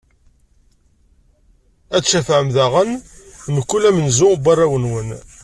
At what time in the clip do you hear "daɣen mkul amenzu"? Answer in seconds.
2.55-4.29